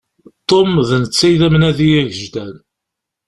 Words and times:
Tom, 0.49 0.71
d 0.87 0.89
netta 1.01 1.27
i 1.33 1.35
d 1.39 1.41
amnadi 1.47 1.89
agejdan. 2.01 2.53